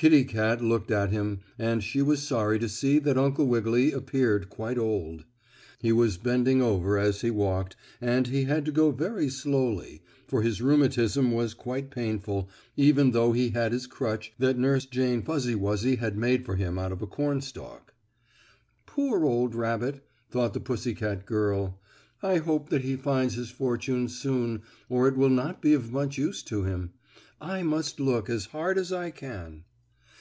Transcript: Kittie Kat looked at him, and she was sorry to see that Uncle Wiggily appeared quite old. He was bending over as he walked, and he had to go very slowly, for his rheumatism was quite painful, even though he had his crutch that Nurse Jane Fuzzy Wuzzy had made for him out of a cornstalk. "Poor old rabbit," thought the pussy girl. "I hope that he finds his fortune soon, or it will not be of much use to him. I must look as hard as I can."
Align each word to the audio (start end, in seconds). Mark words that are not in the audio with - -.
Kittie 0.00 0.24
Kat 0.26 0.62
looked 0.62 0.92
at 0.92 1.10
him, 1.10 1.40
and 1.58 1.82
she 1.82 2.02
was 2.02 2.22
sorry 2.22 2.60
to 2.60 2.68
see 2.68 3.00
that 3.00 3.18
Uncle 3.18 3.48
Wiggily 3.48 3.90
appeared 3.90 4.48
quite 4.48 4.78
old. 4.78 5.24
He 5.80 5.90
was 5.90 6.16
bending 6.18 6.62
over 6.62 6.96
as 6.98 7.22
he 7.22 7.32
walked, 7.32 7.74
and 8.00 8.28
he 8.28 8.44
had 8.44 8.64
to 8.66 8.70
go 8.70 8.92
very 8.92 9.28
slowly, 9.28 10.00
for 10.28 10.42
his 10.42 10.62
rheumatism 10.62 11.32
was 11.32 11.52
quite 11.52 11.90
painful, 11.90 12.48
even 12.76 13.10
though 13.10 13.32
he 13.32 13.48
had 13.48 13.72
his 13.72 13.88
crutch 13.88 14.32
that 14.38 14.56
Nurse 14.56 14.86
Jane 14.86 15.20
Fuzzy 15.20 15.56
Wuzzy 15.56 15.96
had 15.96 16.16
made 16.16 16.46
for 16.46 16.54
him 16.54 16.78
out 16.78 16.92
of 16.92 17.02
a 17.02 17.06
cornstalk. 17.08 17.92
"Poor 18.86 19.24
old 19.24 19.56
rabbit," 19.56 20.06
thought 20.30 20.54
the 20.54 20.60
pussy 20.60 20.94
girl. 20.94 21.80
"I 22.22 22.36
hope 22.36 22.68
that 22.68 22.82
he 22.82 22.94
finds 22.94 23.34
his 23.34 23.50
fortune 23.50 24.06
soon, 24.06 24.62
or 24.88 25.08
it 25.08 25.16
will 25.16 25.28
not 25.28 25.60
be 25.60 25.74
of 25.74 25.90
much 25.90 26.18
use 26.18 26.44
to 26.44 26.62
him. 26.62 26.92
I 27.40 27.64
must 27.64 27.98
look 27.98 28.30
as 28.30 28.46
hard 28.46 28.78
as 28.78 28.92
I 28.92 29.10
can." 29.10 29.64